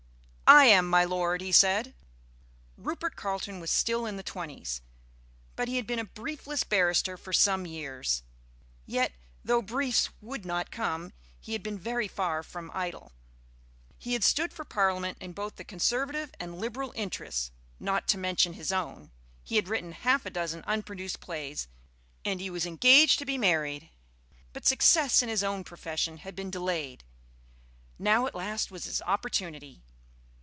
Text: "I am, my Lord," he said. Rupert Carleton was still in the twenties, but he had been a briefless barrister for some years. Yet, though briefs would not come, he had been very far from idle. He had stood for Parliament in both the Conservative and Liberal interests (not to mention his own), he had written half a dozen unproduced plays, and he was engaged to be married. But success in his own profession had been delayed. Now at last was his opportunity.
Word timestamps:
"I 0.53 0.65
am, 0.65 0.89
my 0.89 1.05
Lord," 1.05 1.39
he 1.39 1.53
said. 1.53 1.93
Rupert 2.77 3.15
Carleton 3.15 3.61
was 3.61 3.71
still 3.71 4.05
in 4.05 4.17
the 4.17 4.21
twenties, 4.21 4.81
but 5.55 5.69
he 5.69 5.77
had 5.77 5.87
been 5.87 5.97
a 5.97 6.03
briefless 6.03 6.65
barrister 6.65 7.15
for 7.15 7.31
some 7.31 7.65
years. 7.65 8.21
Yet, 8.85 9.13
though 9.45 9.61
briefs 9.61 10.09
would 10.19 10.45
not 10.45 10.69
come, 10.69 11.13
he 11.39 11.53
had 11.53 11.63
been 11.63 11.79
very 11.79 12.09
far 12.09 12.43
from 12.43 12.69
idle. 12.73 13.13
He 13.97 14.11
had 14.11 14.25
stood 14.25 14.51
for 14.51 14.65
Parliament 14.65 15.17
in 15.21 15.31
both 15.31 15.55
the 15.55 15.63
Conservative 15.63 16.33
and 16.37 16.59
Liberal 16.59 16.91
interests 16.97 17.51
(not 17.79 18.05
to 18.09 18.17
mention 18.17 18.51
his 18.51 18.73
own), 18.73 19.09
he 19.45 19.55
had 19.55 19.69
written 19.69 19.93
half 19.93 20.25
a 20.25 20.29
dozen 20.29 20.65
unproduced 20.67 21.21
plays, 21.21 21.69
and 22.25 22.41
he 22.41 22.49
was 22.49 22.65
engaged 22.65 23.19
to 23.19 23.25
be 23.25 23.37
married. 23.37 23.89
But 24.51 24.65
success 24.65 25.21
in 25.23 25.29
his 25.29 25.45
own 25.45 25.63
profession 25.63 26.17
had 26.17 26.35
been 26.35 26.51
delayed. 26.51 27.05
Now 27.97 28.25
at 28.27 28.35
last 28.35 28.69
was 28.69 28.83
his 28.83 29.01
opportunity. 29.03 29.81